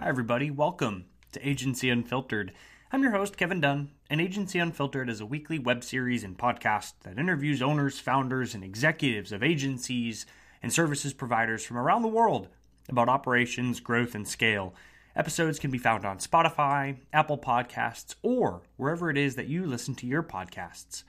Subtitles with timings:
[0.00, 0.50] Hi, everybody.
[0.50, 2.52] Welcome to Agency Unfiltered.
[2.90, 6.94] I'm your host, Kevin Dunn, and Agency Unfiltered is a weekly web series and podcast
[7.02, 10.24] that interviews owners, founders, and executives of agencies
[10.62, 12.48] and services providers from around the world
[12.88, 14.74] about operations, growth, and scale.
[15.14, 19.94] Episodes can be found on Spotify, Apple Podcasts, or wherever it is that you listen
[19.96, 21.04] to your podcasts.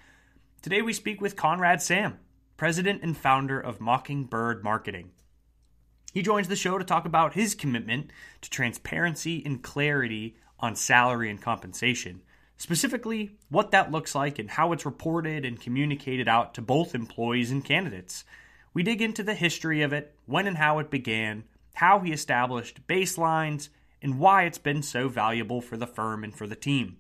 [0.62, 2.20] Today we speak with Conrad Sam,
[2.58, 5.12] president and founder of Mockingbird Marketing.
[6.12, 11.30] He joins the show to talk about his commitment to transparency and clarity on salary
[11.30, 12.22] and compensation,
[12.58, 17.50] specifically what that looks like and how it's reported and communicated out to both employees
[17.50, 18.26] and candidates.
[18.74, 21.46] We dig into the history of it, when and how it began,
[21.76, 23.70] how he established baselines,
[24.02, 26.98] and why it's been so valuable for the firm and for the team.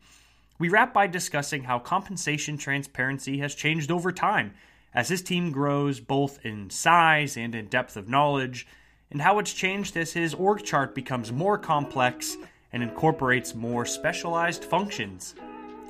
[0.57, 4.53] We wrap by discussing how compensation transparency has changed over time
[4.93, 8.67] as his team grows both in size and in depth of knowledge
[9.11, 12.37] and how it's changed as his org chart becomes more complex
[12.73, 15.35] and incorporates more specialized functions.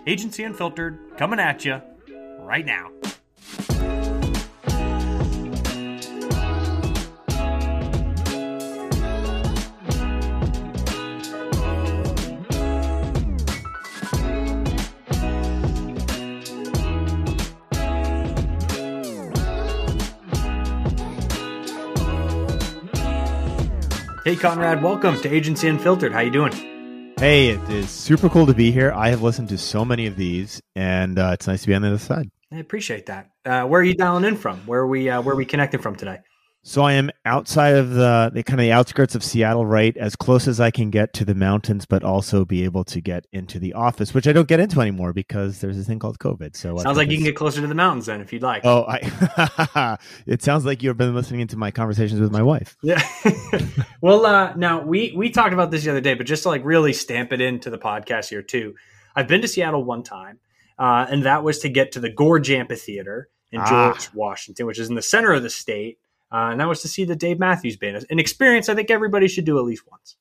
[0.07, 1.81] Agency Unfiltered coming at you
[2.39, 2.89] right now.
[24.23, 26.13] Hey Conrad, welcome to Agency Unfiltered.
[26.13, 26.53] How you doing?
[27.17, 28.91] Hey, it is super cool to be here.
[28.91, 31.81] I have listened to so many of these, and uh, it's nice to be on
[31.81, 32.29] the other side.
[32.51, 33.31] I appreciate that.
[33.43, 34.59] Uh, where are you dialing in from?
[34.67, 35.09] Where are we?
[35.09, 36.19] Uh, where are we connecting from today?
[36.63, 40.15] So I am outside of the, the kind of the outskirts of Seattle, right, as
[40.15, 43.57] close as I can get to the mountains, but also be able to get into
[43.57, 46.55] the office, which I don't get into anymore because there's this thing called COVID.
[46.55, 48.61] So sounds like you can get closer to the mountains then, if you'd like.
[48.63, 49.97] Oh, I.
[50.27, 52.77] it sounds like you've been listening into my conversations with my wife.
[52.83, 53.01] Yeah.
[54.01, 56.63] well, uh, now we we talked about this the other day, but just to like
[56.63, 58.75] really stamp it into the podcast here too.
[59.15, 60.37] I've been to Seattle one time,
[60.77, 64.09] uh, and that was to get to the Gorge Amphitheater in George, ah.
[64.13, 65.97] Washington, which is in the center of the state
[66.31, 69.27] uh, and that was to see the Dave Matthews Band, an experience I think everybody
[69.27, 70.15] should do at least once.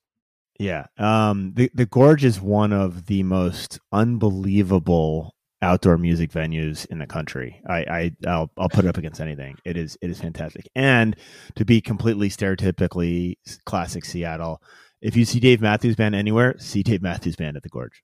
[0.59, 6.99] Yeah, um, the the Gorge is one of the most unbelievable outdoor music venues in
[6.99, 7.61] the country.
[7.67, 9.57] I, I I'll, I'll put it up against anything.
[9.65, 10.69] It is it is fantastic.
[10.75, 11.17] And
[11.57, 14.63] to be completely stereotypically classic Seattle,
[15.01, 18.03] if you see Dave Matthews Band anywhere, see Dave Matthews Band at the Gorge.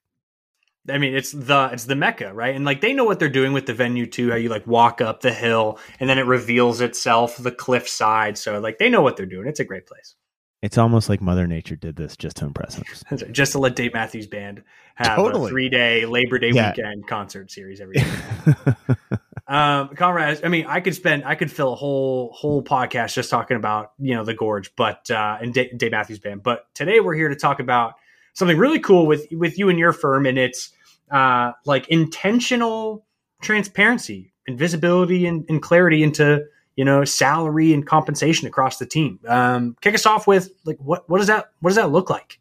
[0.91, 2.54] I mean, it's the it's the mecca, right?
[2.54, 4.30] And like they know what they're doing with the venue too.
[4.30, 8.38] How you like walk up the hill and then it reveals itself the cliff side.
[8.38, 9.47] So like they know what they're doing.
[9.47, 10.14] It's a great place.
[10.62, 13.22] It's almost like Mother Nature did this just to impress us.
[13.30, 14.62] just to let Dave Matthews Band
[14.94, 15.47] have totally.
[15.47, 16.70] a three day Labor Day yeah.
[16.70, 18.76] weekend concert series every year.
[19.47, 23.30] um, Conrad, I mean, I could spend, I could fill a whole whole podcast just
[23.30, 26.42] talking about you know the Gorge, but uh, and Dave, Dave Matthews Band.
[26.42, 27.94] But today we're here to talk about
[28.32, 30.72] something really cool with with you and your firm, and it's
[31.11, 33.06] uh, like intentional
[33.43, 36.44] transparency and visibility and, and, clarity into
[36.77, 39.21] you know salary and compensation across the team.
[39.27, 42.41] Um, kick us off with like what what does that what does that look like?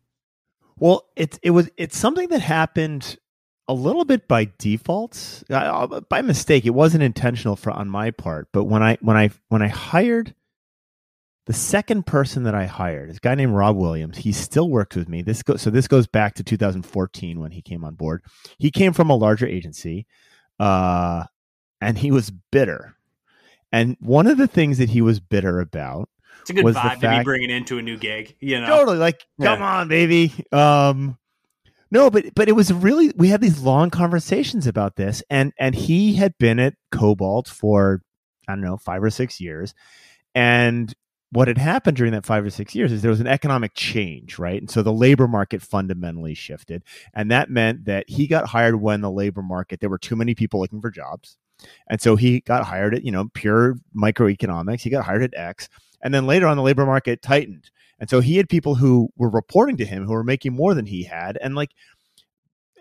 [0.78, 3.18] Well, it it was it's something that happened
[3.68, 6.66] a little bit by default, uh, by mistake.
[6.66, 10.36] It wasn't intentional for on my part, but when I when I when I hired
[11.46, 14.18] the second person that I hired is a guy named Rob Williams.
[14.18, 15.22] He still works with me.
[15.22, 18.24] This go, so this goes back to 2014 when he came on board.
[18.58, 20.08] He came from a larger agency,
[20.60, 21.26] uh,
[21.82, 22.96] and he was bitter.
[23.72, 26.10] And one of the things that he was bitter about
[26.42, 28.36] it's a good vibe fact, to be bringing into a new gig.
[28.40, 29.80] You know, totally like, come yeah.
[29.80, 30.34] on, baby.
[30.52, 31.18] Um,
[31.92, 35.76] no, but but it was really we had these long conversations about this, and and
[35.76, 38.02] he had been at Cobalt for
[38.48, 39.74] I don't know five or six years,
[40.34, 40.94] and
[41.36, 44.40] what had happened during that five or six years is there was an economic change,
[44.40, 44.62] right?
[44.62, 46.82] And so the labor market fundamentally shifted.
[47.14, 50.34] And that meant that he got hired when the labor market, there were too many
[50.34, 51.38] people looking for jobs.
[51.90, 54.82] And so he got hired at, you know, pure microeconomics.
[54.82, 55.68] He got hired at X.
[56.02, 57.70] And then later on, the labor market tightened.
[58.00, 60.86] And so he had people who were reporting to him who were making more than
[60.86, 61.38] he had.
[61.42, 61.72] And like,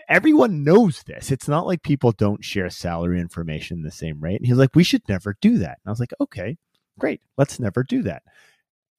[0.08, 1.32] everyone knows this.
[1.32, 4.36] It's not like people don't share salary information the same rate.
[4.36, 5.78] And he's like, we should never do that.
[5.84, 6.56] And I was like, okay,
[6.98, 7.20] Great.
[7.36, 8.22] Let's never do that.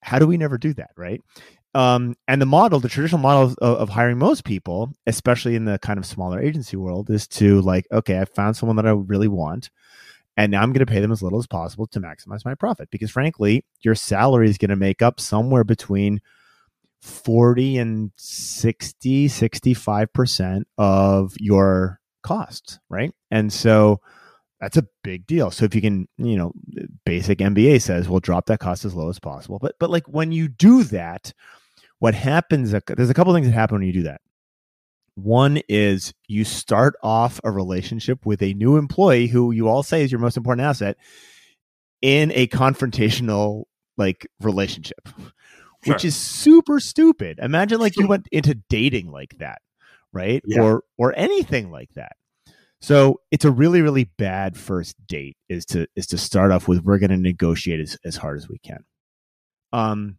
[0.02, 0.92] How do we never do that?
[0.98, 1.22] Right.
[1.74, 5.78] Um, and the model, the traditional model of, of, hiring most people, especially in the
[5.80, 9.28] kind of smaller agency world, is to like, okay, I found someone that I really
[9.28, 9.70] want,
[10.38, 12.90] and now I'm going to pay them as little as possible to maximize my profit.
[12.92, 16.22] Because frankly, your salary is going to make up somewhere between
[17.02, 23.14] 40 and 60, 65% of your costs, right?
[23.32, 24.00] And so
[24.66, 25.52] that's a big deal.
[25.52, 26.52] So if you can, you know,
[27.06, 29.60] basic MBA says, well, drop that cost as low as possible.
[29.62, 31.34] But but like when you do that,
[32.00, 34.22] what happens, there's a couple things that happen when you do that.
[35.14, 40.02] One is you start off a relationship with a new employee who you all say
[40.02, 40.98] is your most important asset
[42.02, 43.66] in a confrontational
[43.98, 45.08] like relationship,
[45.84, 45.94] sure.
[45.94, 47.38] which is super stupid.
[47.40, 49.62] Imagine like you went into dating like that,
[50.12, 50.42] right?
[50.44, 50.62] Yeah.
[50.62, 52.14] Or or anything like that.
[52.86, 56.84] So it's a really, really bad first date is to is to start off with
[56.84, 58.86] we're gonna negotiate as, as hard as we can.
[59.74, 60.18] Um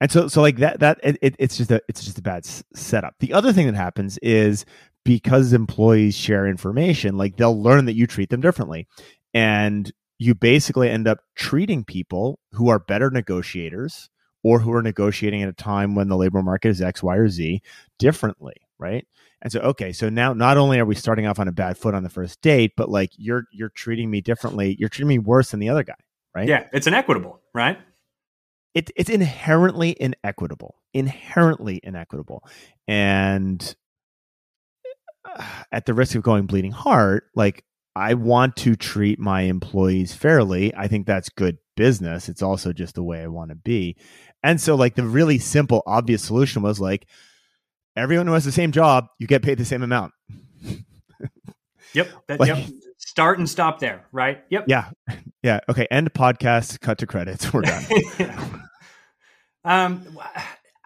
[0.00, 2.64] and so so like that that it, it's just a it's just a bad s-
[2.74, 3.14] setup.
[3.20, 4.64] The other thing that happens is
[5.04, 8.88] because employees share information like they'll learn that you treat them differently.
[9.32, 14.10] And you basically end up treating people who are better negotiators
[14.42, 17.28] or who are negotiating at a time when the labor market is x y or
[17.28, 17.62] z
[18.00, 19.06] differently right
[19.42, 21.94] and so okay so now not only are we starting off on a bad foot
[21.94, 25.50] on the first date but like you're you're treating me differently you're treating me worse
[25.50, 25.94] than the other guy
[26.34, 27.78] right yeah it's inequitable right
[28.78, 32.44] it, it's inherently inequitable, inherently inequitable.
[32.86, 33.74] And
[35.24, 37.64] uh, at the risk of going bleeding heart, like
[37.96, 40.72] I want to treat my employees fairly.
[40.76, 42.28] I think that's good business.
[42.28, 43.96] It's also just the way I want to be.
[44.44, 47.08] And so, like, the really simple, obvious solution was like,
[47.98, 50.12] everyone who has the same job, you get paid the same amount.
[51.92, 52.08] yep.
[52.28, 52.66] That, like, yep.
[52.98, 54.42] Start and stop there, right?
[54.50, 54.64] Yep.
[54.68, 54.90] Yeah.
[55.40, 55.60] Yeah.
[55.68, 55.86] Okay.
[55.88, 57.52] End podcast, cut to credits.
[57.52, 57.84] We're done.
[59.64, 60.18] Um,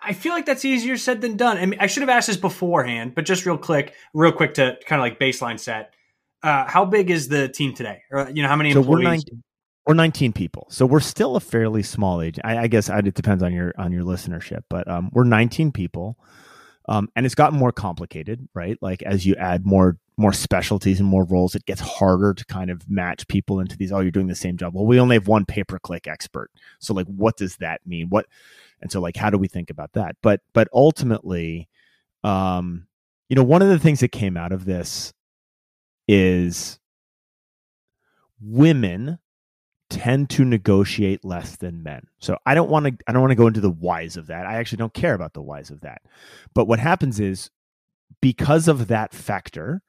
[0.02, 1.56] I feel like that's easier said than done.
[1.56, 4.76] I mean, I should have asked this beforehand, but just real quick, real quick to
[4.86, 5.94] kind of like baseline set.
[6.42, 8.02] Uh, how big is the team today?
[8.10, 9.04] Or you know, how many so employees?
[9.04, 9.42] We're 19,
[9.86, 12.40] we're 19 people, so we're still a fairly small age.
[12.42, 16.18] I, I guess it depends on your on your listenership, but um, we're 19 people,
[16.88, 18.78] um, and it's gotten more complicated, right?
[18.80, 22.70] Like as you add more more specialties and more roles, it gets harder to kind
[22.70, 23.92] of match people into these.
[23.92, 24.74] Oh, you're doing the same job.
[24.74, 28.08] Well, we only have one pay per click expert, so like, what does that mean?
[28.08, 28.26] What
[28.82, 31.68] and so like how do we think about that but but ultimately
[32.24, 32.86] um
[33.28, 35.14] you know one of the things that came out of this
[36.08, 36.78] is
[38.40, 39.18] women
[39.92, 42.06] tend to negotiate less than men.
[42.18, 44.46] So I don't want to I don't want to go into the whys of that.
[44.46, 46.02] I actually don't care about the whys of that.
[46.54, 47.50] But what happens is
[48.20, 49.82] because of that factor,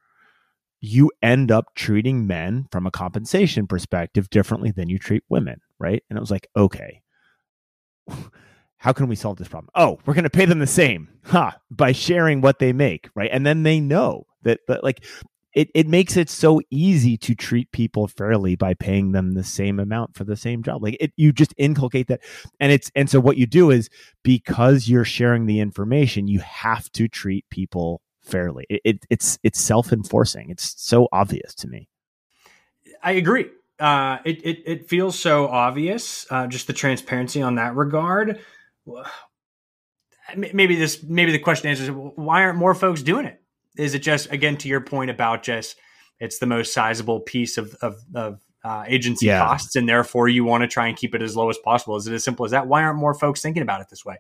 [0.82, 6.04] you end up treating men from a compensation perspective differently than you treat women, right?
[6.10, 7.02] And it was like, okay
[8.84, 9.70] how can we solve this problem?
[9.76, 11.52] Oh, we're going to pay them the same, huh?
[11.72, 13.30] By sharing what they make, right?
[13.32, 15.06] And then they know that, that like
[15.54, 19.80] it, it makes it so easy to treat people fairly by paying them the same
[19.80, 20.82] amount for the same job.
[20.84, 22.22] Like it, you just inculcate that,
[22.60, 23.90] and it's and so what you do is
[24.24, 28.66] because you're sharing the information, you have to treat people fairly.
[28.70, 30.50] It, it it's it's self enforcing.
[30.50, 31.88] It's so obvious to me.
[33.02, 33.46] I agree.
[33.80, 36.26] Uh, it, it it feels so obvious.
[36.30, 38.40] Uh, just the transparency on that regard
[40.36, 43.42] maybe this maybe the question is why aren't more folks doing it
[43.78, 45.78] is it just again to your point about just
[46.20, 49.40] it's the most sizable piece of of, of uh, agency yeah.
[49.40, 51.98] costs and therefore you want to try and keep it as low as possible.
[51.98, 52.66] Is it as simple as that?
[52.66, 54.18] Why aren't more folks thinking about it this way?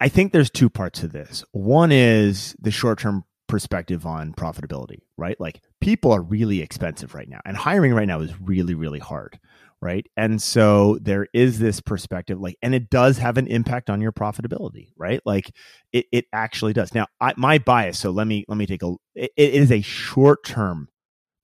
[0.00, 1.44] I think there's two parts to this.
[1.52, 5.38] One is the short-term perspective on profitability right?
[5.40, 9.38] Like people are really expensive right now and hiring right now is really really hard
[9.82, 10.06] right?
[10.16, 14.12] And so there is this perspective like and it does have an impact on your
[14.12, 15.20] profitability right?
[15.26, 15.50] Like
[15.92, 16.94] it, it actually does.
[16.94, 19.82] Now I, my bias so let me let me take a it, it is a
[19.82, 20.88] short term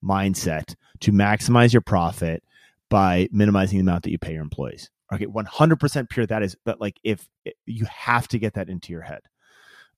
[0.02, 2.42] mindset to maximize your profit
[2.88, 4.88] by minimizing the amount that you pay your employees.
[5.12, 7.28] Okay 100% pure that is that like if
[7.66, 9.20] you have to get that into your head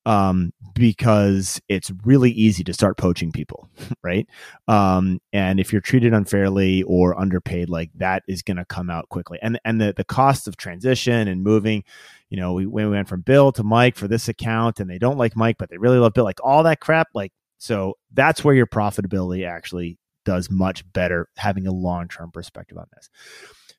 [0.07, 3.69] um, because it's really easy to start poaching people,
[4.03, 4.27] right?
[4.69, 9.09] Um, and if you're treated unfairly or underpaid, like that is going to come out
[9.09, 9.39] quickly.
[9.43, 11.85] And and the the cost of transition and moving,
[12.31, 15.19] you know, we, we went from Bill to Mike for this account, and they don't
[15.19, 17.09] like Mike, but they really love Bill, like all that crap.
[17.15, 22.79] Like so, that's where your profitability actually does much better having a long term perspective
[22.79, 23.11] on this.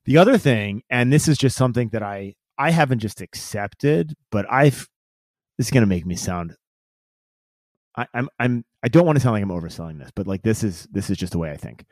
[0.06, 4.46] The other thing, and this is just something that I I haven't just accepted, but
[4.52, 4.88] I've
[5.62, 6.56] this is going to make me sound
[7.96, 10.64] I, I'm I'm I don't want to sound like I'm overselling this, but like this
[10.64, 11.86] is this is just the way I think.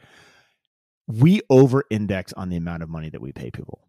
[1.06, 3.88] We over index on the amount of money that we pay people.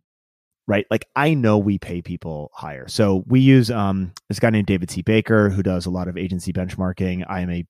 [0.66, 0.84] Right?
[0.90, 2.88] Like I know we pay people higher.
[2.88, 5.00] So we use um this guy named David C.
[5.00, 7.24] Baker who does a lot of agency benchmarking.
[7.26, 7.64] I am a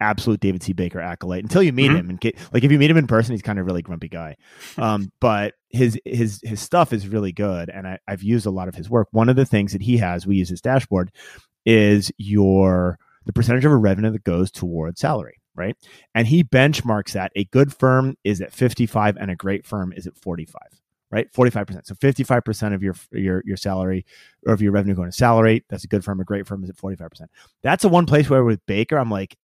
[0.00, 0.72] absolute David C.
[0.72, 1.96] Baker acolyte until you meet mm-hmm.
[1.96, 2.10] him.
[2.10, 4.08] And get, like if you meet him in person, he's kind of a really grumpy
[4.08, 4.36] guy.
[4.76, 8.68] Um, but his his his stuff is really good, and I, I've used a lot
[8.68, 9.08] of his work.
[9.12, 11.12] One of the things that he has, we use his dashboard,
[11.64, 15.36] is your the percentage of a revenue that goes towards salary.
[15.54, 15.76] Right.
[16.14, 20.06] And he benchmarks that a good firm is at 55 and a great firm is
[20.06, 20.80] at 45
[21.10, 21.30] right?
[21.32, 21.86] 45%.
[21.86, 24.06] So 55% of your your your salary
[24.46, 25.64] or of your revenue going to salary.
[25.68, 27.26] That's a good firm, a great firm is at 45%.
[27.62, 29.36] That's the one place where with Baker, I'm like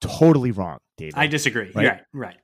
[0.00, 1.14] totally wrong, David.
[1.16, 1.70] I disagree.
[1.74, 2.00] Right, right.
[2.12, 2.36] right.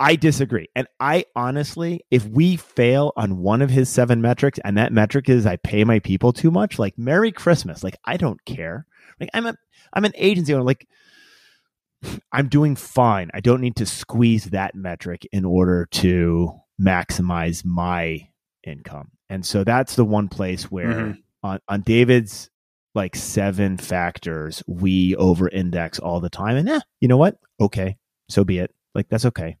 [0.00, 0.68] I disagree.
[0.76, 5.28] And I honestly, if we fail on one of his seven metrics and that metric
[5.28, 7.82] is I pay my people too much, like Merry Christmas.
[7.82, 8.86] Like I don't care.
[9.18, 9.56] Like I'm a
[9.92, 10.62] I'm an agency owner.
[10.62, 10.86] Like
[12.32, 13.30] I'm doing fine.
[13.34, 18.28] I don't need to squeeze that metric in order to maximize my
[18.64, 19.10] income.
[19.28, 21.20] And so that's the one place where mm-hmm.
[21.42, 22.50] on, on David's
[22.94, 26.56] like seven factors, we over index all the time.
[26.56, 27.36] And yeah, you know what?
[27.60, 27.96] Okay.
[28.28, 28.74] So be it.
[28.94, 29.56] Like that's okay.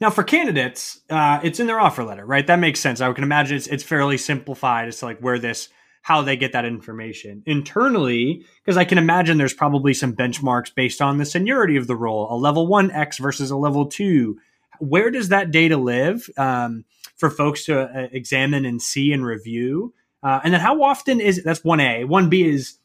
[0.00, 2.44] Now, for candidates, uh, it's in their offer letter, right?
[2.46, 3.00] That makes sense.
[3.00, 5.68] I can imagine it's, it's fairly simplified as to like where this,
[6.02, 11.00] how they get that information internally, because I can imagine there's probably some benchmarks based
[11.00, 14.38] on the seniority of the role, a level one X versus a level two.
[14.80, 16.84] Where does that data live um,
[17.16, 19.94] for folks to uh, examine and see and review?
[20.22, 22.78] Uh, and then how often is that's one A, one B is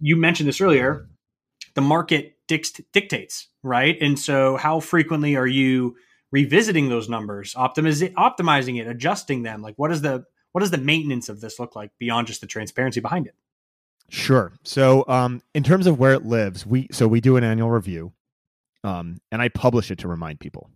[0.00, 1.08] you mentioned this earlier.
[1.74, 3.96] The market dictates, right?
[4.00, 5.96] And so, how frequently are you
[6.30, 9.62] revisiting those numbers, optimiz- optimizing it, adjusting them?
[9.62, 12.46] Like what is the what does the maintenance of this look like beyond just the
[12.46, 13.34] transparency behind it?
[14.08, 14.52] Sure.
[14.64, 18.12] So, um, in terms of where it lives, we so we do an annual review,
[18.82, 20.70] um, and I publish it to remind people.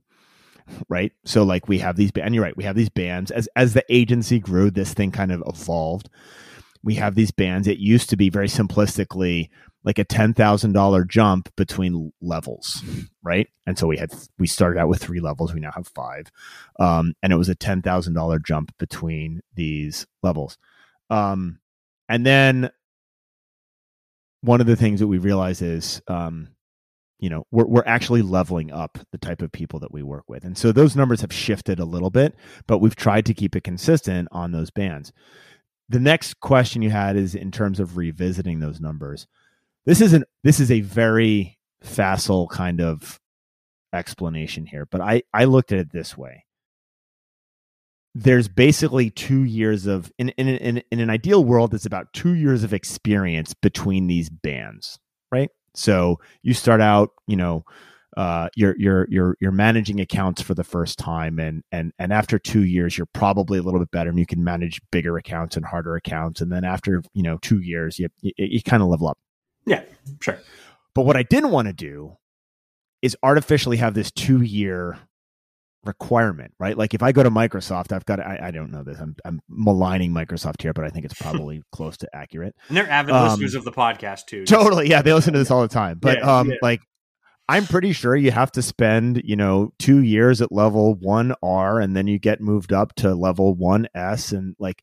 [0.88, 1.12] Right.
[1.24, 3.30] So, like, we have these, and you're right, we have these bands.
[3.30, 6.08] As as the agency grew, this thing kind of evolved.
[6.84, 7.68] We have these bands.
[7.68, 9.48] It used to be very simplistically
[9.84, 12.82] like a $10,000 jump between levels,
[13.22, 13.48] right?
[13.66, 15.52] And so we had, we started out with three levels.
[15.52, 16.30] We now have five.
[16.78, 20.56] Um, and it was a $10,000 jump between these levels.
[21.10, 21.58] Um,
[22.08, 22.70] and then
[24.42, 26.48] one of the things that we realize is, um,
[27.22, 30.44] you know, we're, we're actually leveling up the type of people that we work with.
[30.44, 32.34] And so those numbers have shifted a little bit,
[32.66, 35.12] but we've tried to keep it consistent on those bands.
[35.88, 39.26] The next question you had is in terms of revisiting those numbers
[39.84, 43.20] this isn't this is a very facile kind of
[43.92, 46.44] explanation here, but I I looked at it this way.
[48.14, 52.34] There's basically two years of in in in, in an ideal world, it's about two
[52.34, 54.98] years of experience between these bands,
[55.32, 55.50] right?
[55.74, 57.64] So you start out, you know,
[58.16, 62.38] uh, you're you're you're you're managing accounts for the first time, and and and after
[62.38, 65.64] two years, you're probably a little bit better, and you can manage bigger accounts and
[65.64, 69.08] harder accounts, and then after you know two years, you you, you kind of level
[69.08, 69.18] up.
[69.64, 69.82] Yeah,
[70.20, 70.38] sure.
[70.94, 72.16] But what I didn't want to do
[73.00, 74.98] is artificially have this two year
[75.84, 76.76] requirement, right?
[76.76, 78.98] Like if I go to Microsoft, I've got I, I don't know this.
[79.00, 82.54] I'm I'm maligning Microsoft here, but I think it's probably close to accurate.
[82.68, 84.44] And they're avid um, listeners of the podcast too.
[84.44, 85.98] Totally, yeah, they listen to this all the time.
[85.98, 86.56] But yeah, um, yeah.
[86.62, 86.80] like
[87.48, 91.80] I'm pretty sure you have to spend, you know, two years at level one R,
[91.80, 94.82] and then you get moved up to level one S, and like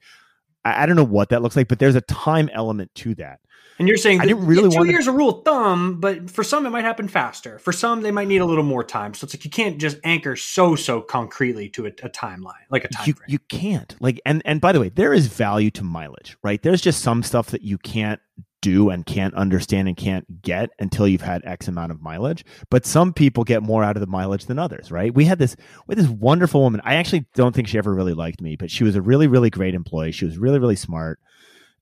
[0.66, 3.40] I, I don't know what that looks like, but there's a time element to that.
[3.80, 5.12] And you're saying I didn't really two years to...
[5.12, 7.60] a rule of thumb, but for some it might happen faster.
[7.60, 9.14] For some they might need a little more time.
[9.14, 12.84] So it's like you can't just anchor so so concretely to a, a timeline, like
[12.84, 13.14] a time you.
[13.28, 13.96] You can't.
[14.02, 16.62] Like and and by the way, there is value to mileage, right?
[16.62, 18.20] There's just some stuff that you can't
[18.62, 22.44] do and can't understand and can't get until you've had X amount of mileage.
[22.70, 25.14] But some people get more out of the mileage than others, right?
[25.14, 25.56] We had this
[25.88, 26.82] with this wonderful woman.
[26.84, 29.50] I actually don't think she ever really liked me, but she was a really, really
[29.50, 30.12] great employee.
[30.12, 31.20] She was really, really smart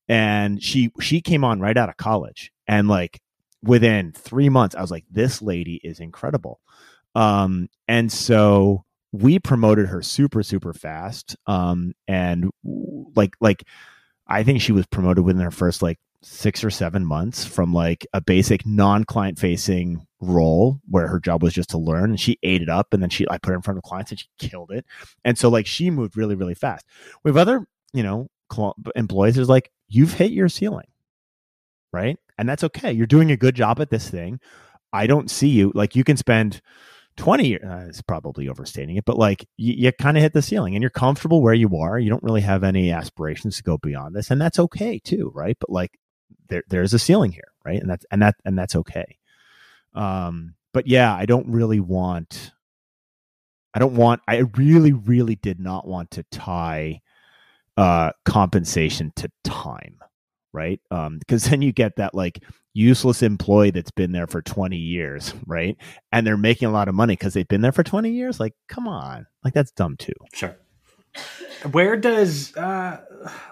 [0.10, 3.22] and she she came on right out of college and like
[3.64, 6.60] within three months i was like this lady is incredible
[7.16, 12.50] um and so we promoted her super super fast um and
[13.16, 13.64] like like
[14.28, 18.06] i think she was promoted within her first like six or seven months from like
[18.14, 22.62] a basic non-client facing role where her job was just to learn and she ate
[22.62, 24.72] it up and then she i put her in front of clients and she killed
[24.72, 24.84] it
[25.24, 26.84] and so like she moved really really fast
[27.24, 30.88] we have other you know cl- employees there's like you've hit your ceiling,
[31.92, 32.18] right?
[32.38, 32.92] And that's okay.
[32.92, 34.40] You're doing a good job at this thing.
[34.94, 36.62] I don't see you like you can spend
[37.18, 40.42] 20 years, uh, it's probably overstating it, but like you, you kind of hit the
[40.42, 41.98] ceiling and you're comfortable where you are.
[41.98, 44.30] You don't really have any aspirations to go beyond this.
[44.30, 45.58] And that's okay too, right?
[45.60, 45.98] But like
[46.50, 47.80] there, there's a ceiling here, right?
[47.80, 49.18] And that's, and that, and that's okay.
[49.94, 52.52] Um, but yeah, I don't really want,
[53.74, 57.02] I don't want, I really, really did not want to tie
[57.78, 60.00] uh, compensation to time,
[60.54, 60.80] right?
[60.90, 62.44] Because um, then you get that like
[62.74, 65.78] useless employee that's been there for 20 years, right?
[66.12, 68.40] And they're making a lot of money because they've been there for 20 years.
[68.40, 69.26] Like, come on.
[69.44, 70.14] Like, that's dumb too.
[70.34, 70.56] Sure.
[71.72, 73.02] Where does, uh,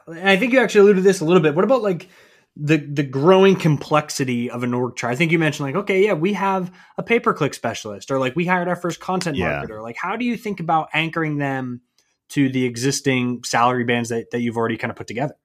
[0.07, 1.55] I think you actually alluded to this a little bit.
[1.55, 2.07] What about like,
[2.55, 5.13] the the growing complexity of an org chart.
[5.13, 8.19] I think you mentioned like, okay, yeah, we have a pay per click specialist, or
[8.19, 9.61] like we hired our first content yeah.
[9.61, 9.81] marketer.
[9.81, 11.81] Like, how do you think about anchoring them
[12.29, 15.35] to the existing salary bands that, that you've already kind of put together.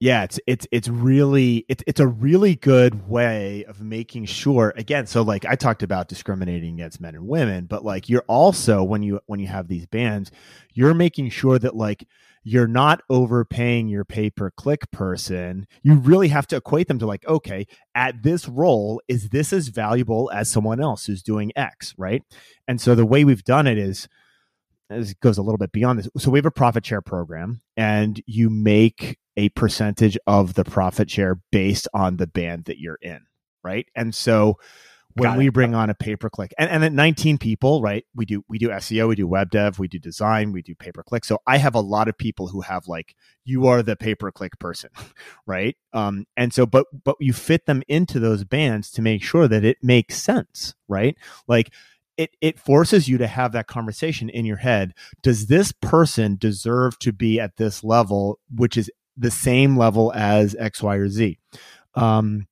[0.00, 5.06] Yeah, it's it's it's really it's it's a really good way of making sure again,
[5.06, 9.02] so like I talked about discriminating against men and women, but like you're also when
[9.02, 10.32] you when you have these bands,
[10.72, 12.06] you're making sure that like
[12.44, 15.66] you're not overpaying your pay per click person.
[15.82, 19.68] You really have to equate them to like, okay, at this role, is this as
[19.68, 22.22] valuable as someone else who's doing X, right?
[22.68, 24.08] And so the way we've done it is
[24.90, 26.08] this goes a little bit beyond this.
[26.18, 31.10] So we have a profit share program, and you make a percentage of the profit
[31.10, 33.20] share based on the band that you're in,
[33.62, 33.86] right?
[33.96, 34.58] And so
[35.14, 35.54] when Got we it.
[35.54, 38.04] bring on a pay per click, and, and at 19 people, right?
[38.14, 40.90] We do we do SEO, we do web dev, we do design, we do pay
[40.90, 41.24] per click.
[41.24, 44.32] So I have a lot of people who have like you are the pay per
[44.32, 44.90] click person,
[45.46, 45.76] right?
[45.92, 49.64] Um, and so but but you fit them into those bands to make sure that
[49.64, 51.16] it makes sense, right?
[51.46, 51.70] Like
[52.16, 56.96] it it forces you to have that conversation in your head does this person deserve
[57.00, 61.38] to be at this level which is the same level as x y or z
[61.96, 62.46] um,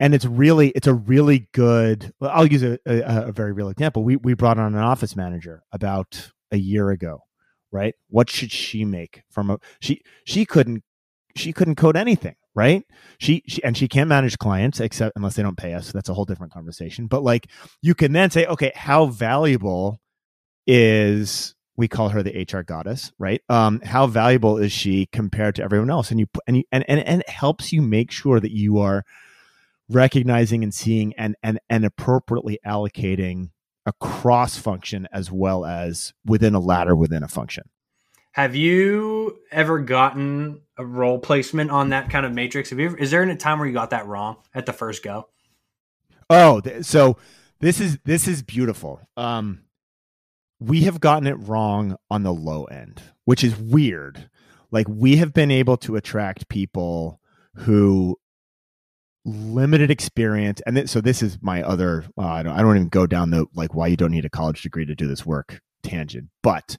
[0.00, 4.04] and it's really it's a really good i'll use a, a, a, very real example
[4.04, 7.20] we we brought on an office manager about a year ago
[7.72, 10.82] right what should she make from a she she couldn't
[11.36, 12.84] she couldn't code anything right?
[13.18, 15.92] She, she and she can't manage clients except unless they don't pay us.
[15.92, 17.06] That's a whole different conversation.
[17.06, 17.48] But like
[17.82, 20.00] you can then say, okay, how valuable
[20.66, 23.42] is we call her the HR goddess, right?
[23.48, 26.10] Um, how valuable is she compared to everyone else?
[26.10, 29.04] And you and you and, and and it helps you make sure that you are
[29.88, 33.50] recognizing and seeing and and and appropriately allocating
[33.86, 37.64] a cross function as well as within a ladder within a function.
[38.32, 42.70] Have you ever gotten a role placement on that kind of matrix?
[42.70, 45.04] Have you ever, is there a time where you got that wrong at the first
[45.04, 45.28] go?
[46.28, 47.16] Oh, so
[47.60, 49.00] this is this is beautiful.
[49.16, 49.64] Um,
[50.58, 54.28] we have gotten it wrong on the low end, which is weird.
[54.70, 57.20] Like we have been able to attract people
[57.54, 58.18] who
[59.24, 62.88] limited experience and th- so this is my other uh, I, don't, I don't even
[62.88, 65.60] go down the like why you don't need a college degree to do this work
[65.82, 66.76] tangent but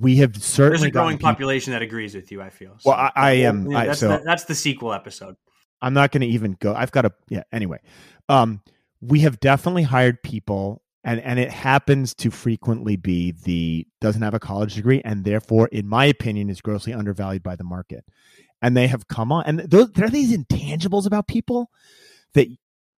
[0.00, 2.40] we have certainly there's a growing population that agrees with you.
[2.40, 2.74] I feel.
[2.78, 2.90] So.
[2.90, 3.70] Well, I, I am.
[3.70, 5.36] Yeah, that's, so the, that's the sequel episode.
[5.82, 6.74] I'm not going to even go.
[6.74, 7.12] I've got to.
[7.28, 7.42] Yeah.
[7.52, 7.80] Anyway,
[8.28, 8.62] um,
[9.00, 14.34] we have definitely hired people, and and it happens to frequently be the doesn't have
[14.34, 18.04] a college degree, and therefore, in my opinion, is grossly undervalued by the market.
[18.62, 21.70] And they have come on, and those, there are these intangibles about people
[22.34, 22.48] that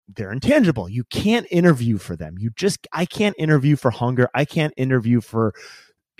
[0.08, 0.88] they're intangible.
[0.88, 2.36] You can't interview for them.
[2.38, 4.28] You just I can't interview for hunger.
[4.34, 5.54] I can't interview for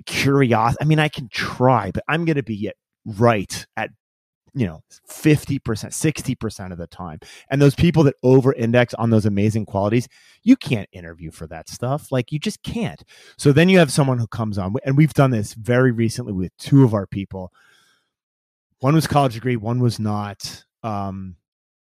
[0.07, 0.79] curiosity.
[0.81, 2.71] I mean, I can try, but I'm going to be
[3.05, 3.91] right at
[4.55, 9.27] you know 50% 60% of the time and those people that over index on those
[9.27, 10.09] amazing qualities
[10.43, 13.05] you can't interview for that stuff like you just can't
[13.39, 16.57] so then you have someone who comes on and we've done this very recently with
[16.59, 17.53] two of our people
[18.81, 21.37] one was college degree one was not um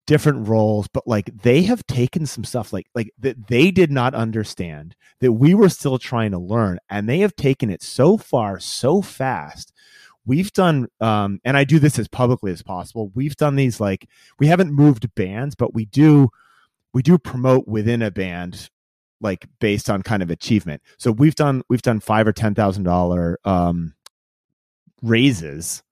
[0.06, 4.14] different roles but like they have taken some stuff like like that they did not
[4.14, 8.60] understand that we were still trying to learn and they have taken it so far
[8.60, 9.72] so fast.
[10.24, 14.08] We've done um and i do this as publicly as possible we've done these like
[14.40, 16.30] we haven't moved bands but we do
[16.92, 18.68] we do promote within a band
[19.20, 20.82] like based on kind of achievement.
[20.98, 23.94] So we've done we've done five or ten thousand dollar um
[25.02, 25.82] raises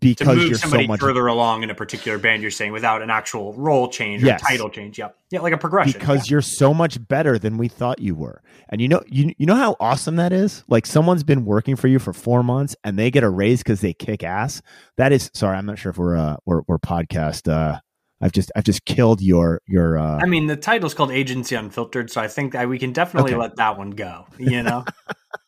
[0.00, 2.72] because to move you're somebody so much further along in a particular band you're saying
[2.72, 4.40] without an actual role change or yes.
[4.42, 6.34] title change yep yeah like a progression because yeah.
[6.34, 9.54] you're so much better than we thought you were and you know you, you know
[9.54, 13.10] how awesome that is like someone's been working for you for four months and they
[13.12, 14.60] get a raise because they kick ass
[14.96, 17.78] that is sorry i'm not sure if we're uh we're, we're podcast uh
[18.20, 19.98] I've just I've just killed your your.
[19.98, 20.16] Uh...
[20.16, 23.40] I mean, the title's called Agency Unfiltered, so I think that we can definitely okay.
[23.40, 24.24] let that one go.
[24.38, 24.86] You know.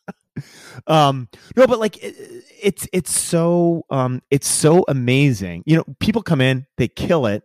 [0.87, 2.15] um no but like it,
[2.61, 5.63] it's it's so um it's so amazing.
[5.65, 7.43] You know people come in they kill it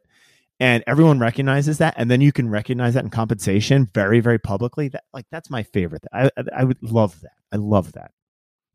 [0.61, 4.89] and everyone recognizes that and then you can recognize that in compensation very very publicly.
[4.89, 7.33] That like that's my favorite i i, would love that.
[7.53, 8.13] I love that.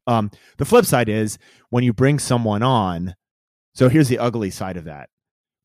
[0.07, 1.37] Um the flip side is
[1.69, 3.15] when you bring someone on
[3.73, 5.09] so here's the ugly side of that.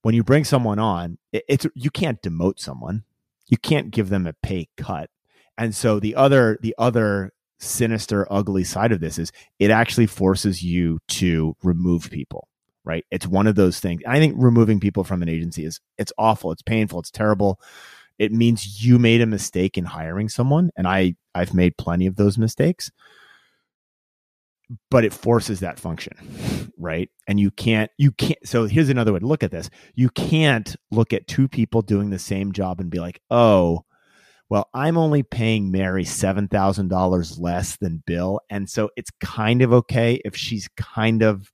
[0.02, 3.04] When you bring someone on it, it's you can't demote someone.
[3.48, 5.10] You can't give them a pay cut.
[5.56, 7.32] And so the other the other
[7.64, 12.48] sinister, ugly side of this is it actually forces you to remove people,
[12.84, 13.04] right?
[13.10, 14.02] It's one of those things.
[14.06, 17.60] I think removing people from an agency is it's awful, it's painful, it's terrible.
[18.18, 22.16] It means you made a mistake in hiring someone, and I I've made plenty of
[22.16, 22.90] those mistakes.
[24.90, 27.10] But it forces that function, right?
[27.28, 28.38] And you can't you can't.
[28.44, 32.10] So here's another way to look at this: you can't look at two people doing
[32.10, 33.84] the same job and be like, oh
[34.50, 38.40] well, I'm only paying Mary $7,000 less than Bill.
[38.50, 41.50] And so it's kind of okay if she's kind of,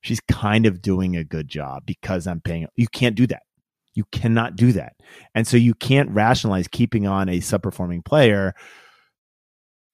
[0.00, 2.66] she's kind of doing a good job because I'm paying.
[2.76, 3.42] You can't do that.
[3.94, 4.94] You cannot do that.
[5.34, 8.54] And so you can't rationalize keeping on a subperforming player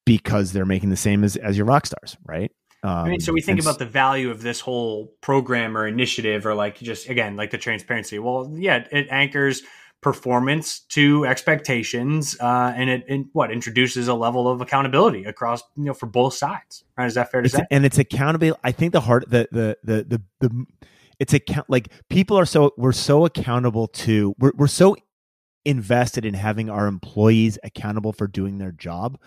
[0.07, 2.53] because they're making the same as, as your rock stars, right?
[2.85, 6.45] Um, I mean, so we think about the value of this whole program or initiative,
[6.45, 8.19] or like just again, like the transparency.
[8.19, 9.63] Well, yeah, it anchors
[10.05, 15.85] performance to expectations, uh, and it, it, what introduces a level of accountability across you
[15.85, 16.85] know for both sides.
[16.97, 17.07] Right?
[17.07, 17.67] Is that fair to it's, say?
[17.71, 18.61] And it's accountability.
[18.63, 20.67] I think the hard the the the the, the
[21.19, 24.95] it's account like people are so we're so accountable to we're we're so
[25.65, 29.19] invested in having our employees accountable for doing their job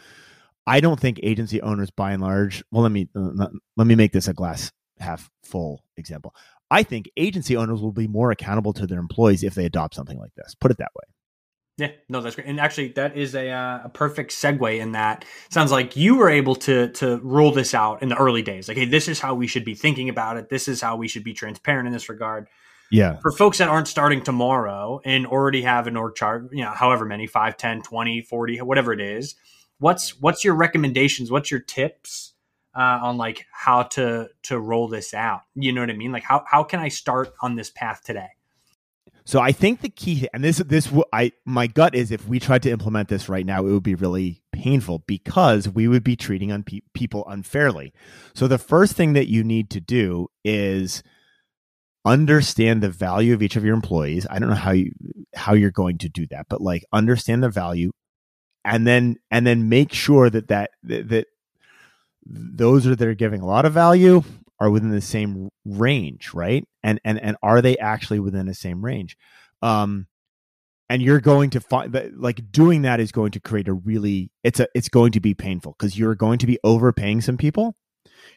[0.67, 4.11] I don't think agency owners, by and large, well, let me uh, let me make
[4.11, 6.35] this a glass half full example.
[6.69, 10.19] I think agency owners will be more accountable to their employees if they adopt something
[10.19, 10.55] like this.
[10.55, 11.03] Put it that way.
[11.77, 12.47] Yeah, no, that's great.
[12.47, 15.25] And actually, that is a, uh, a perfect segue in that.
[15.51, 18.67] Sounds like you were able to to roll this out in the early days.
[18.67, 20.49] Like, hey, this is how we should be thinking about it.
[20.49, 22.47] This is how we should be transparent in this regard.
[22.89, 23.19] Yeah.
[23.21, 27.05] For folks that aren't starting tomorrow and already have an org chart, you know, however
[27.05, 29.35] many, 5, 10, 20, 40, whatever it is,
[29.77, 31.29] what's what's your recommendations?
[31.29, 32.33] What's your tips
[32.77, 35.41] uh, on like how to to roll this out?
[35.55, 36.11] You know what I mean?
[36.11, 38.29] Like how how can I start on this path today?
[39.25, 42.63] So I think the key, and this this I my gut is if we tried
[42.63, 46.49] to implement this right now, it would be really painful because we would be treating
[46.51, 46.63] un-
[46.93, 47.91] people unfairly.
[48.33, 51.03] So the first thing that you need to do is
[52.05, 54.25] understand the value of each of your employees.
[54.29, 54.91] I don't know how you
[55.35, 57.91] how you're going to do that, but like understand the value,
[58.63, 61.27] and then and then make sure that that that,
[62.29, 64.23] those are that are giving a lot of value
[64.59, 66.63] are within the same range, right?
[66.83, 69.17] And and and are they actually within the same range?
[69.61, 70.07] Um,
[70.89, 74.31] and you're going to find that like doing that is going to create a really
[74.43, 77.75] it's a it's going to be painful because you're going to be overpaying some people,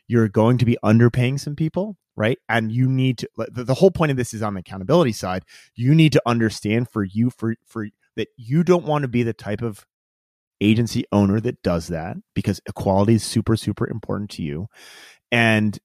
[0.09, 2.38] you're going to be underpaying some people, right?
[2.48, 5.44] And you need to the, the whole point of this is on the accountability side.
[5.74, 9.33] You need to understand for you for for that you don't want to be the
[9.33, 9.87] type of
[10.61, 14.68] agency owner that does that because equality is super, super important to you.
[15.33, 15.79] And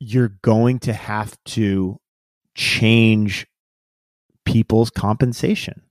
[0.00, 1.98] you're going to have to
[2.54, 3.46] change
[4.44, 5.82] people's compensation,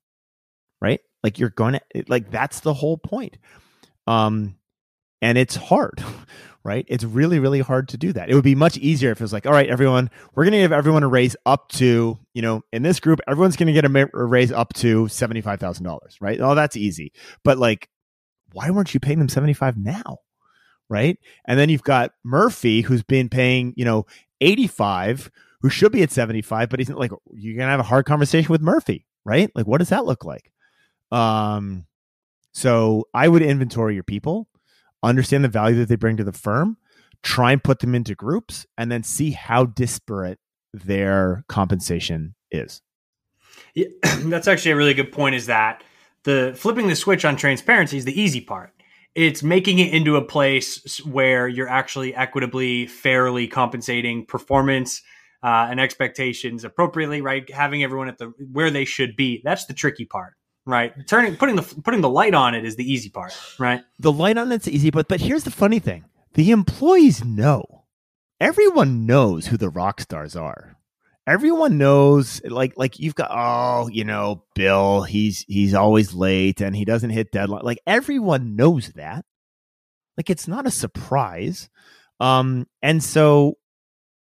[0.81, 1.01] right?
[1.23, 3.37] Like you're going to, like, that's the whole point.
[4.05, 4.55] Um,
[5.21, 6.03] and it's hard,
[6.67, 6.85] right?
[6.89, 8.29] It's really, really hard to do that.
[8.29, 10.59] It would be much easier if it was like, all right, everyone, we're going to
[10.59, 13.85] give everyone a raise up to, you know, in this group, everyone's going to get
[13.85, 16.41] a, a raise up to $75,000, right?
[16.41, 17.13] Oh, that's easy.
[17.45, 17.87] But like,
[18.51, 20.17] why weren't you paying them 75 now?
[20.89, 21.17] Right.
[21.45, 24.05] And then you've got Murphy, who's been paying, you know,
[24.41, 28.05] 85, who should be at 75, but he's like, you're going to have a hard
[28.05, 29.49] conversation with Murphy, right?
[29.55, 30.51] Like, what does that look like?
[31.13, 31.85] Um,
[32.51, 34.49] so I would inventory your people
[35.07, 36.77] understand the value that they bring to the firm,
[37.23, 40.39] try and put them into groups, and then see how disparate
[40.73, 42.81] their compensation is.
[43.73, 43.87] Yeah,
[44.25, 45.35] that's actually a really good point.
[45.35, 45.83] Is that
[46.23, 48.73] the flipping the switch on transparency is the easy part.
[49.15, 55.01] It's making it into a place where you're actually equitably, fairly compensating performance
[55.41, 57.49] uh, and expectations appropriately, right?
[57.51, 59.41] Having everyone at the where they should be.
[59.43, 60.35] That's the tricky part
[60.67, 60.93] right?
[61.07, 63.81] Turning putting the putting the light on it is the easy part, right?
[63.99, 67.85] The light on it's easy, but but here's the funny thing: the employees know.
[68.39, 70.77] Everyone knows who the rock stars are.
[71.25, 76.75] Everyone knows, like like you've got oh you know Bill he's he's always late and
[76.75, 77.63] he doesn't hit deadline.
[77.63, 79.25] Like everyone knows that.
[80.17, 81.69] Like it's not a surprise.
[82.19, 83.55] Um, and so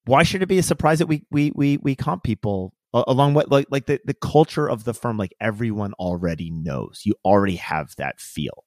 [0.06, 3.50] why should it be a surprise that we we we we comp people along what
[3.50, 7.02] like like the, the culture of the firm like everyone already knows.
[7.06, 8.66] You already have that feel.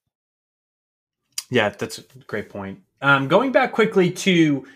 [1.50, 2.80] Yeah that's a great point.
[3.00, 4.66] Um, going back quickly to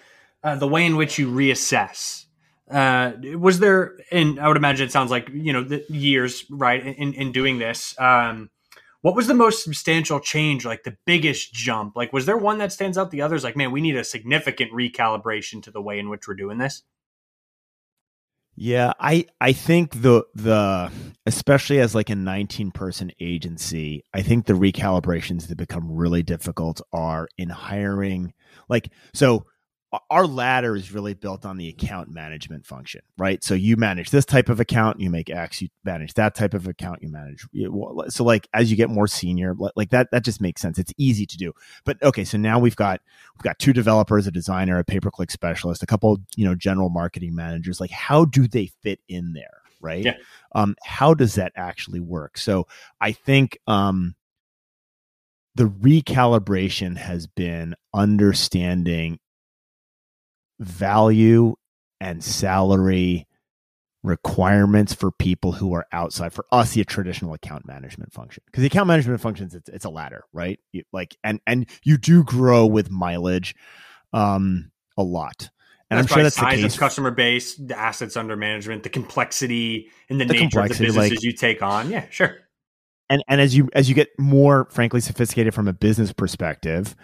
[0.44, 2.26] uh, the way in which you reassess
[2.70, 6.84] uh, was there and i would imagine it sounds like you know the years right
[6.84, 8.50] in, in doing this um,
[9.00, 11.96] what was the most substantial change like the biggest jump?
[11.96, 14.72] Like was there one that stands out the others like man we need a significant
[14.72, 16.82] recalibration to the way in which we're doing this
[18.60, 20.90] yeah, I I think the the
[21.26, 26.80] especially as like a 19 person agency, I think the recalibrations that become really difficult
[26.92, 28.32] are in hiring
[28.68, 29.46] like so
[30.10, 33.42] our ladder is really built on the account management function, right?
[33.42, 35.62] So you manage this type of account, you make X.
[35.62, 37.46] You manage that type of account, you manage.
[38.12, 40.78] So like as you get more senior, like that, that just makes sense.
[40.78, 41.52] It's easy to do.
[41.84, 43.00] But okay, so now we've got
[43.36, 46.54] we've got two developers, a designer, a pay per click specialist, a couple, you know,
[46.54, 47.80] general marketing managers.
[47.80, 49.62] Like how do they fit in there?
[49.80, 50.04] right?
[50.04, 50.14] Yeah.
[50.56, 52.36] Um, how does that actually work?
[52.36, 52.66] So
[53.00, 54.16] I think um,
[55.54, 59.20] the recalibration has been understanding
[60.60, 61.54] value
[62.00, 63.26] and salary
[64.04, 68.68] requirements for people who are outside for us the traditional account management function because the
[68.68, 72.64] account management functions it's, it's a ladder right you, like and and you do grow
[72.64, 73.56] with mileage
[74.12, 75.50] um a lot
[75.90, 78.90] and That's i'm sure that's the case of customer base, the assets under management, the
[78.90, 81.90] complexity and the, The nature of the businesses like- you take on.
[81.90, 82.36] Yeah, sure.
[83.08, 86.94] and and as you as you get more frankly sophisticated from a business perspective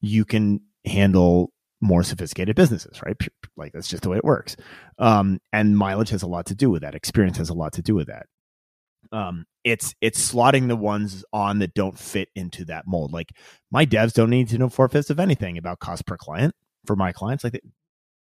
[0.00, 3.16] you can handle more sophisticated businesses right?
[3.56, 4.56] Like that's just the way it works.
[4.98, 6.94] Um and mileage has a lot to do with that.
[6.94, 8.26] Experience has a lot to do with that.
[9.10, 13.12] Um it's it's slotting the ones on that don't fit into that mold.
[13.12, 13.32] Like
[13.70, 16.54] my devs don't need to know four fifths of anything about cost per client
[16.86, 17.44] for my clients.
[17.44, 17.64] Like it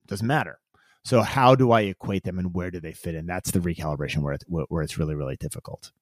[0.07, 0.59] doesn't matter.
[1.05, 3.27] So how do i equate them and where do they fit in?
[3.27, 5.93] That's the recalibration where where it's really really difficult.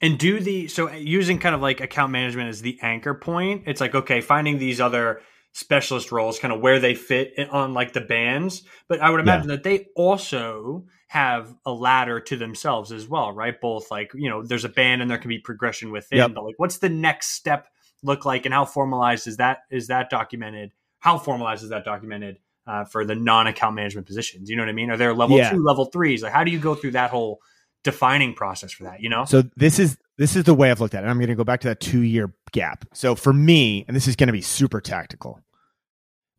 [0.00, 3.64] And do the so using kind of like account management as the anchor point.
[3.66, 5.20] It's like okay, finding these other
[5.58, 8.62] specialist roles, kind of where they fit on like the bands.
[8.88, 13.60] But I would imagine that they also have a ladder to themselves as well, right?
[13.60, 16.18] Both like you know, there's a band and there can be progression within.
[16.18, 16.34] Yep.
[16.34, 17.66] But like, what's the next step
[18.02, 19.58] look like, and how formalized is that?
[19.70, 20.72] Is that documented?
[21.00, 22.38] How formalized is that documented?
[22.66, 24.90] Uh, for the non-account management positions, you know what I mean?
[24.90, 25.48] Are there level Yeah.
[25.48, 26.22] two, level threes?
[26.22, 27.40] Like, how do you go through that whole
[27.82, 29.00] defining process for that?
[29.00, 29.24] You know?
[29.24, 31.06] So this is this is the way I've looked at it.
[31.06, 32.84] I'm going to go back to that two year gap.
[32.92, 35.40] So for me, and this is going to be super tactical,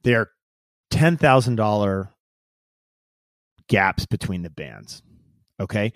[0.03, 2.09] thousand dollar
[3.67, 5.01] gaps between the bands.
[5.59, 5.93] Okay,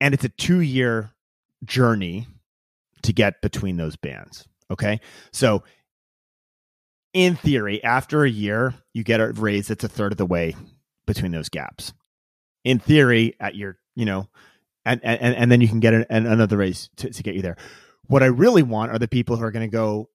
[0.00, 1.10] and it's a two year
[1.64, 2.26] journey
[3.02, 4.46] to get between those bands.
[4.70, 5.00] Okay,
[5.32, 5.62] so
[7.12, 10.56] in theory, after a year, you get a raise that's a third of the way
[11.06, 11.92] between those gaps.
[12.64, 14.28] In theory, at your you know
[14.84, 17.56] and and and then you can get an, another raise to, to get you there.
[18.06, 20.08] What I really want are the people who are going to go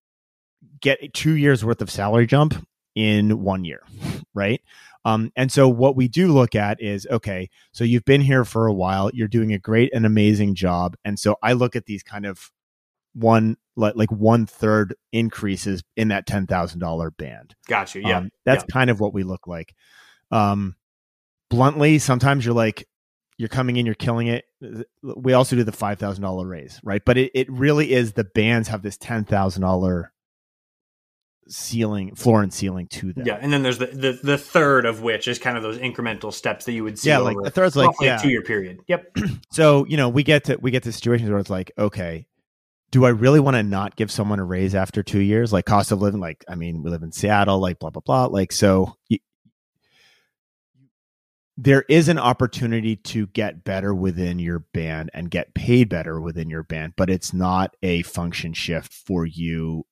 [0.82, 2.68] get two years worth of salary jump
[2.98, 3.84] in one year,
[4.34, 4.60] right?
[5.06, 8.66] Um, and so what we do look at is okay, so you've been here for
[8.66, 12.02] a while, you're doing a great and amazing job, and so I look at these
[12.02, 12.52] kind of
[13.14, 17.56] one like like one third increases in that ten thousand dollar band.
[17.68, 18.02] Gotcha.
[18.02, 18.18] Yeah.
[18.18, 19.76] Um, that's kind of what we look like.
[20.32, 20.76] Um,
[21.52, 22.88] bluntly, sometimes you're like,
[23.38, 24.46] you're coming in, you're killing it.
[25.04, 27.04] We also do the five thousand dollar raise, right?
[27.06, 30.12] But it, it really is the bands have this ten thousand dollar
[31.50, 33.26] ceiling, floor and ceiling to them.
[33.26, 36.34] Yeah, and then there's the, the the third of which is kind of those incremental
[36.34, 37.10] steps that you would see.
[37.10, 38.18] Yeah, like the third's like yeah.
[38.18, 38.80] a two year period.
[38.88, 39.18] Yep.
[39.52, 42.28] So you know, we get to we get to situations where it's like, okay,
[42.92, 45.52] do I really want to not give someone a raise after two years?
[45.52, 48.26] Like cost of living, like I mean, we live in Seattle, like blah blah blah.
[48.26, 48.96] Like so,
[51.58, 56.50] there is an opportunity to get better within your band and get paid better within
[56.50, 59.86] your band, but it's not a function shift for you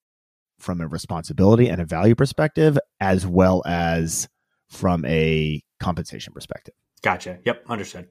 [0.59, 4.27] from a responsibility and a value perspective, as well as
[4.69, 6.73] from a compensation perspective.
[7.01, 7.39] Gotcha.
[7.45, 7.65] Yep.
[7.67, 8.07] Understood.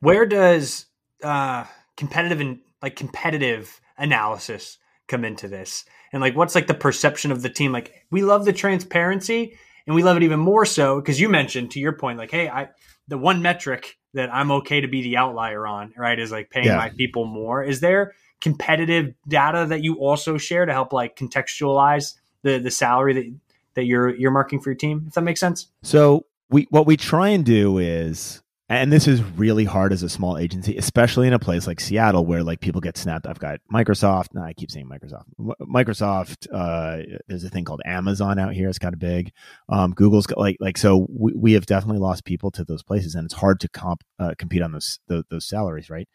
[0.00, 0.86] Where does
[1.22, 1.64] uh,
[1.96, 5.84] competitive and like competitive analysis come into this?
[6.12, 7.72] And like, what's like the perception of the team?
[7.72, 11.70] Like, we love the transparency, and we love it even more so because you mentioned
[11.72, 12.68] to your point, like, hey, I
[13.08, 16.66] the one metric that I'm okay to be the outlier on, right, is like paying
[16.66, 16.76] Yeah.
[16.76, 17.62] my people more.
[17.62, 23.12] Is there competitive data that you also share to help like contextualize the the salary
[23.14, 23.34] that
[23.74, 25.04] that you're you're marking for your team?
[25.08, 25.66] If that makes sense.
[25.82, 30.10] So we what we try and do is and this is really hard as a
[30.10, 33.26] small agency, especially in a place like Seattle where like people get snapped.
[33.26, 34.34] I've got Microsoft.
[34.34, 35.24] No, I keep saying Microsoft.
[35.62, 36.46] Microsoft.
[36.52, 38.68] Uh, there's a thing called Amazon out here.
[38.68, 39.32] It's kind of big.
[39.70, 41.06] Um, Google's got like like so.
[41.08, 44.34] We, we have definitely lost people to those places, and it's hard to comp uh,
[44.38, 46.08] compete on those, those those salaries, right?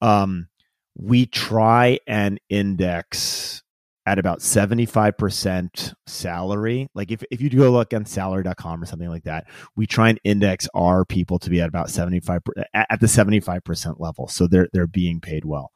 [0.00, 0.48] Um,
[0.96, 3.62] we try and index
[4.10, 6.88] at about 75% salary.
[6.94, 9.46] Like if, if you go look on salary.com or something like that,
[9.76, 13.06] we try and index our people to be at about 75 per- at at the
[13.06, 14.26] 75% level.
[14.26, 15.70] So they're they're being paid well.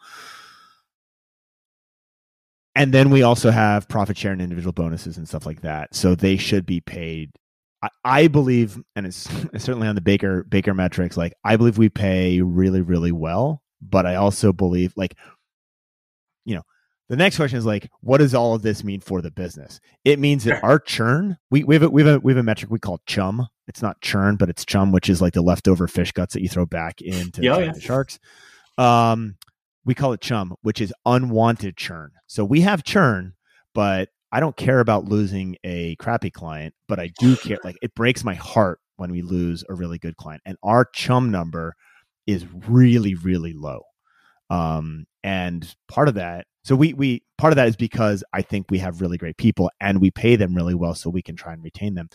[2.75, 5.95] And then we also have profit share and individual bonuses and stuff like that.
[5.95, 7.31] So they should be paid
[8.03, 11.17] I, believe, and it's, it's certainly on the Baker Baker metrics.
[11.17, 15.15] Like I believe we pay really, really well, but I also believe, like,
[17.15, 19.81] the next question is like, what does all of this mean for the business?
[20.05, 22.43] It means that our churn, we we have a, we have a we have a
[22.43, 23.47] metric we call chum.
[23.67, 26.49] It's not churn, but it's chum, which is like the leftover fish guts that you
[26.49, 27.73] throw back into Yeah, yeah.
[27.73, 28.19] the sharks.
[28.79, 29.37] Um,
[29.85, 32.11] we call it chum, which is unwanted churn.
[32.27, 33.35] So we have churn,
[33.75, 37.59] but I don't care about losing a crappy client, but I do care.
[37.63, 40.43] Like it breaks my heart when we lose a really good client.
[40.45, 41.75] And our chum number
[42.27, 43.83] is really really low.
[44.51, 48.71] Um, and part of that, so we we part of that is because I think
[48.71, 51.53] we have really great people and we pay them really well, so we can try
[51.53, 52.09] and retain them.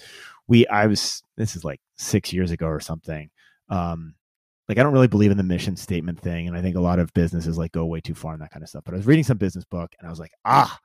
[0.48, 3.30] We I was this is like six years ago or something.
[3.70, 4.16] Um,
[4.68, 7.00] like I don't really believe in the mission statement thing, and I think a lot
[7.00, 8.84] of businesses like go way too far in that kind of stuff.
[8.86, 10.80] But I was reading some business book, and I was like, ah,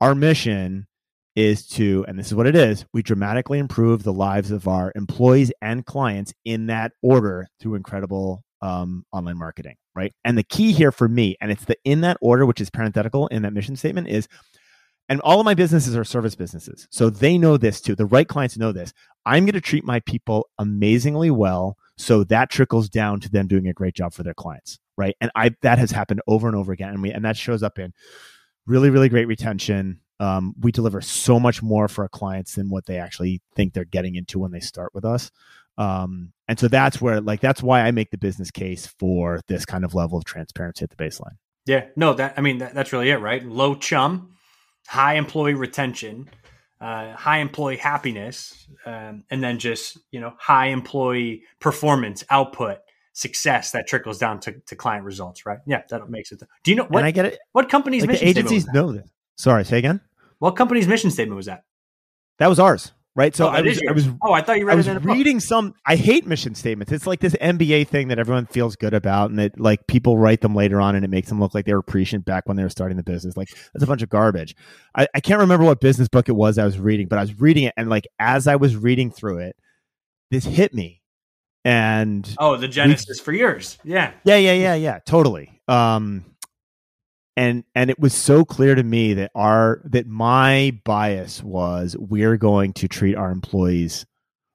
[0.00, 0.86] our mission
[1.34, 4.92] is to, and this is what it is: we dramatically improve the lives of our
[4.94, 10.12] employees and clients in that order through incredible um, online marketing, right?
[10.24, 13.26] And the key here for me, and it's the in that order, which is parenthetical
[13.28, 14.28] in that mission statement, is
[15.08, 16.86] and all of my businesses are service businesses.
[16.90, 17.94] So they know this too.
[17.94, 18.92] The right clients know this.
[19.26, 21.76] I'm going to treat my people amazingly well.
[21.96, 24.78] So that trickles down to them doing a great job for their clients.
[24.96, 25.16] Right.
[25.20, 26.90] And I, that has happened over and over again.
[26.90, 27.92] And we, and that shows up in
[28.66, 30.00] really, really great retention.
[30.20, 33.84] Um, we deliver so much more for our clients than what they actually think they're
[33.84, 35.30] getting into when they start with us.
[35.78, 39.64] Um, and so that's where, like, that's why I make the business case for this
[39.64, 41.36] kind of level of transparency at the baseline.
[41.66, 41.86] Yeah.
[41.96, 43.44] No, that, I mean, that, that's really it, right?
[43.44, 44.28] Low churn,
[44.86, 46.28] high employee retention,
[46.80, 52.78] uh, high employee happiness, um, and then just you know high employee performance, output,
[53.12, 55.46] success that trickles down to, to client results.
[55.46, 55.60] Right?
[55.64, 56.42] Yeah, that makes it.
[56.64, 56.98] Do you know what?
[56.98, 57.38] And I get it.
[57.52, 59.08] What company's like mission agencies know this?
[59.36, 60.00] Sorry, say again.
[60.40, 61.62] What company's mission statement was that?
[62.38, 63.34] That was ours right?
[63.34, 65.74] So oh, I was, I was, oh, I thought you read I was reading some.
[65.86, 66.92] I hate mission statements.
[66.92, 70.40] It's like this MBA thing that everyone feels good about, and that like people write
[70.40, 72.62] them later on, and it makes them look like they were prescient back when they
[72.62, 73.36] were starting the business.
[73.36, 74.56] Like that's a bunch of garbage.
[74.96, 77.40] I, I can't remember what business book it was I was reading, but I was
[77.40, 79.56] reading it, and like as I was reading through it,
[80.30, 81.00] this hit me.
[81.64, 85.60] And oh, the genesis we, for years, yeah, yeah, yeah, yeah, yeah, totally.
[85.68, 86.24] Um,
[87.36, 92.36] and and it was so clear to me that our that my bias was we're
[92.36, 94.06] going to treat our employees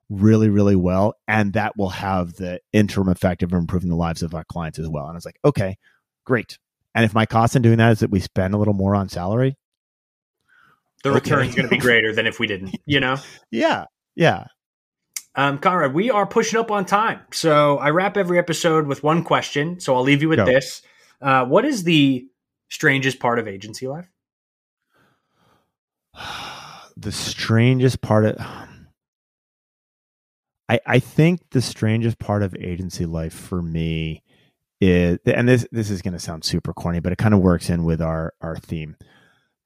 [0.09, 4.33] really really well and that will have the interim effect of improving the lives of
[4.33, 5.77] our clients as well and i was like okay
[6.25, 6.57] great
[6.95, 9.09] and if my cost in doing that is that we spend a little more on
[9.09, 9.57] salary
[11.03, 11.47] the okay.
[11.47, 13.17] is going to be greater than if we didn't you know
[13.51, 13.85] yeah
[14.15, 14.45] yeah
[15.39, 17.19] um, Conrad, we are pushing up on time.
[17.31, 19.79] So I wrap every episode with one question.
[19.79, 20.45] So I'll leave you with Go.
[20.45, 20.81] this.
[21.21, 22.27] Uh, what is the
[22.69, 24.09] strangest part of agency life?
[26.97, 28.37] the strangest part of
[30.69, 34.23] I, I think the strangest part of agency life for me
[34.81, 37.69] is and this this is going to sound super corny but it kind of works
[37.69, 38.95] in with our our theme.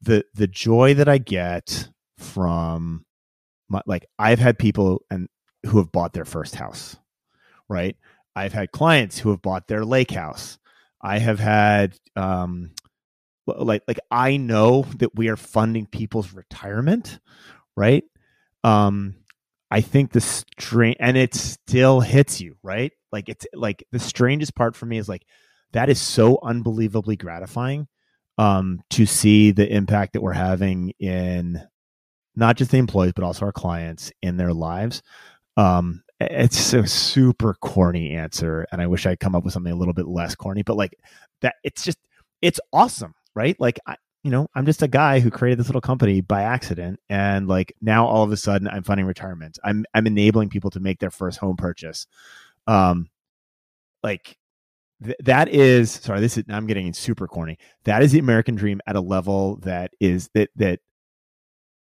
[0.01, 3.05] The the joy that i get from
[3.69, 5.27] my, like i've had people and
[5.65, 6.97] who have bought their first house
[7.71, 7.95] right?
[8.35, 10.59] I've had clients who have bought their lake house.
[11.01, 12.71] I have had um
[13.59, 17.19] like like I know that we are funding people's retirement,
[17.75, 18.03] right?
[18.63, 19.15] Um
[19.71, 22.91] I think the strain and it still hits you, right?
[23.11, 25.25] Like it's like the strangest part for me is like
[25.73, 27.87] that is so unbelievably gratifying
[28.37, 31.61] um to see the impact that we're having in
[32.35, 35.01] not just the employees but also our clients in their lives.
[35.57, 39.75] Um it's a super corny answer and I wish I'd come up with something a
[39.77, 40.95] little bit less corny, but like
[41.41, 41.97] that it's just
[42.41, 43.55] it's awesome right?
[43.59, 46.99] Like, I, you know, I'm just a guy who created this little company by accident,
[47.09, 49.57] and like now all of a sudden I'm funding retirement.
[49.63, 52.05] I'm I'm enabling people to make their first home purchase.
[52.67, 53.09] Um,
[54.03, 54.37] like
[55.03, 56.19] th- that is sorry.
[56.19, 57.57] This is I'm getting super corny.
[57.85, 60.79] That is the American dream at a level that is that that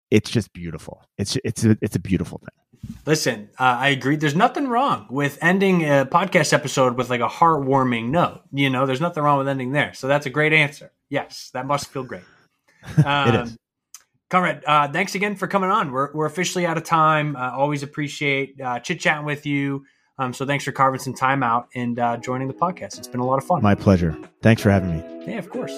[0.10, 1.04] it's just beautiful.
[1.18, 2.94] It's it's a, it's a beautiful thing.
[3.06, 4.16] Listen, uh, I agree.
[4.16, 8.42] There's nothing wrong with ending a podcast episode with like a heartwarming note.
[8.52, 9.94] You know, there's nothing wrong with ending there.
[9.94, 10.92] So that's a great answer.
[11.10, 12.24] Yes, that must feel great.
[13.04, 13.58] Um, it is.
[14.30, 15.92] Conrad, uh, thanks again for coming on.
[15.92, 17.36] We're, we're officially out of time.
[17.36, 19.86] Uh, always appreciate uh, chit chatting with you.
[20.18, 22.98] Um, so thanks for carving some time out and uh, joining the podcast.
[22.98, 23.62] It's been a lot of fun.
[23.62, 24.18] My pleasure.
[24.42, 25.04] Thanks for having me.
[25.28, 25.74] Yeah, of course.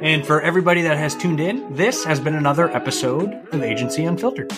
[0.00, 4.50] And for everybody that has tuned in, this has been another episode of Agency Unfiltered.